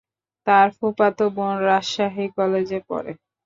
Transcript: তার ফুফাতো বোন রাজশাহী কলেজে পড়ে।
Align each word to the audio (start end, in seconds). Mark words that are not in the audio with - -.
তার 0.47 0.67
ফুফাতো 0.77 1.25
বোন 1.35 1.53
রাজশাহী 1.67 2.25
কলেজে 2.37 2.79
পড়ে। 2.89 3.11